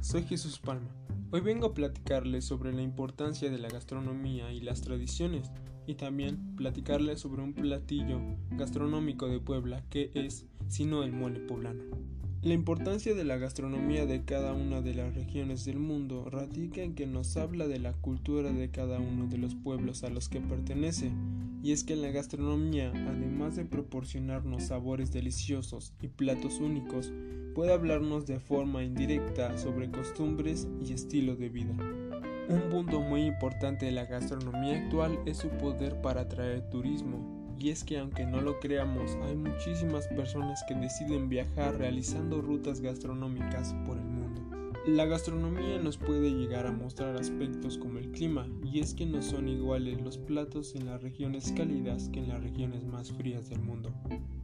[0.00, 0.88] Soy Jesús Palma.
[1.32, 5.50] Hoy vengo a platicarles sobre la importancia de la gastronomía y las tradiciones
[5.86, 8.20] y también platicarles sobre un platillo
[8.50, 11.82] gastronómico de Puebla que es sino el mole poblano.
[12.46, 16.94] La importancia de la gastronomía de cada una de las regiones del mundo radica en
[16.94, 20.40] que nos habla de la cultura de cada uno de los pueblos a los que
[20.40, 21.10] pertenece,
[21.64, 27.12] y es que la gastronomía, además de proporcionarnos sabores deliciosos y platos únicos,
[27.56, 31.74] puede hablarnos de forma indirecta sobre costumbres y estilo de vida.
[32.48, 37.70] Un punto muy importante de la gastronomía actual es su poder para atraer turismo, y
[37.70, 43.74] es que aunque no lo creamos, hay muchísimas personas que deciden viajar realizando rutas gastronómicas
[43.86, 44.42] por el mundo.
[44.86, 49.20] La gastronomía nos puede llegar a mostrar aspectos como el clima, y es que no
[49.20, 53.60] son iguales los platos en las regiones cálidas que en las regiones más frías del
[53.60, 53.92] mundo.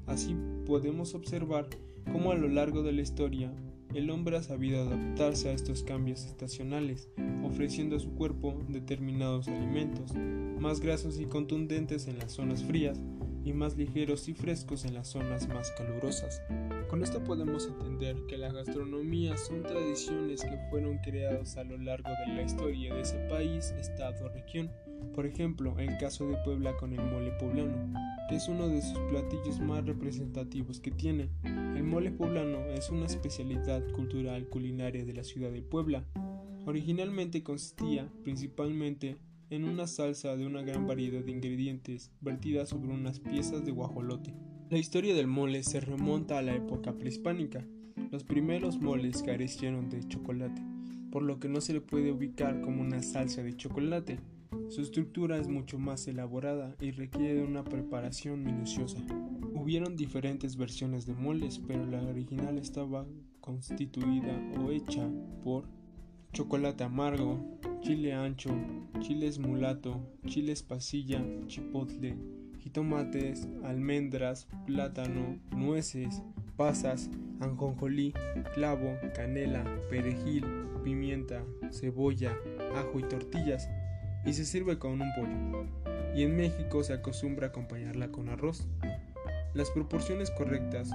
[0.07, 0.35] Así
[0.67, 1.69] podemos observar
[2.11, 3.53] cómo a lo largo de la historia
[3.95, 7.09] el hombre ha sabido adaptarse a estos cambios estacionales,
[7.45, 10.15] ofreciendo a su cuerpo determinados alimentos,
[10.59, 13.01] más grasos y contundentes en las zonas frías
[13.45, 16.43] y más ligeros y frescos en las zonas más calurosas.
[16.89, 22.11] Con esto podemos entender que la gastronomía son tradiciones que fueron creadas a lo largo
[22.27, 24.71] de la historia de ese país, estado o región.
[25.15, 27.93] Por ejemplo, el caso de Puebla con el mole poblano,
[28.35, 31.29] es uno de sus platillos más representativos que tiene.
[31.45, 36.05] El mole poblano es una especialidad cultural culinaria de la ciudad de Puebla.
[36.65, 39.19] Originalmente consistía principalmente
[39.51, 44.33] en una salsa de una gran variedad de ingredientes vertida sobre unas piezas de guajolote.
[44.71, 47.67] La historia del mole se remonta a la época prehispánica.
[48.11, 50.63] Los primeros moles carecieron de chocolate,
[51.11, 54.21] por lo que no se le puede ubicar como una salsa de chocolate.
[54.69, 58.99] Su estructura es mucho más elaborada y requiere de una preparación minuciosa.
[59.55, 63.07] Hubieron diferentes versiones de moles, pero la original estaba
[63.41, 65.09] constituida o hecha
[65.43, 65.65] por
[66.33, 67.39] chocolate amargo,
[67.81, 68.51] chile ancho,
[69.01, 72.17] chiles mulato, chiles pasilla, chipotle,
[72.59, 76.23] jitomates, almendras, plátano, nueces,
[76.57, 77.11] pasas,
[77.41, 78.15] anjonjolí,
[78.55, 80.45] clavo, canela, perejil,
[80.83, 82.37] pimienta, cebolla,
[82.75, 83.69] ajo y tortillas,
[84.25, 85.67] y se sirve con un pollo.
[86.15, 88.67] Y en México se acostumbra acompañarla con arroz.
[89.55, 90.91] Las proporciones correctas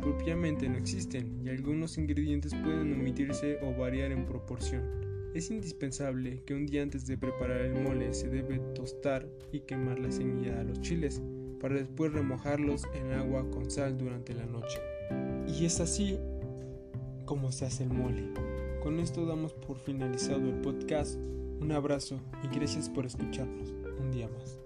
[0.00, 4.82] propiamente no existen y algunos ingredientes pueden omitirse o variar en proporción.
[5.34, 9.98] Es indispensable que un día antes de preparar el mole se debe tostar y quemar
[9.98, 11.20] la semilla de los chiles
[11.60, 14.78] para después remojarlos en agua con sal durante la noche.
[15.48, 16.18] Y es así
[17.24, 18.28] como se hace el mole.
[18.82, 21.18] Con esto damos por finalizado el podcast.
[21.60, 24.63] Un abrazo y gracias por escucharnos un día más.